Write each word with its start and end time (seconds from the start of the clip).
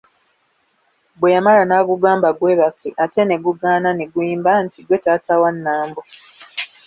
Bweyamala 1.19 1.63
n'agugamba 1.65 2.27
gwebake, 2.37 2.89
ate 3.03 3.21
ne 3.25 3.35
gugaana 3.45 3.89
ne 3.93 4.05
guyimba 4.13 4.51
nti, 4.63 4.79
"gwe 4.85 4.97
taata 5.03 5.33
wa 5.41 5.49
Nambo" 5.63 6.01